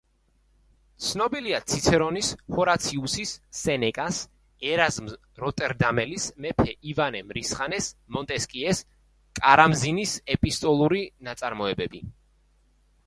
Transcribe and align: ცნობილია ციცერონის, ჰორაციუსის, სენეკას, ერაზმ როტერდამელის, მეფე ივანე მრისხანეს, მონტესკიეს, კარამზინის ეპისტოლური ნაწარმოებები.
ცნობილია 1.07 1.57
ციცერონის, 1.71 2.29
ჰორაციუსის, 2.59 3.33
სენეკას, 3.57 4.21
ერაზმ 4.71 5.11
როტერდამელის, 5.43 6.25
მეფე 6.45 6.73
ივანე 6.93 7.21
მრისხანეს, 7.31 7.89
მონტესკიეს, 8.17 8.81
კარამზინის 9.41 10.15
ეპისტოლური 10.37 11.05
ნაწარმოებები. 11.29 12.03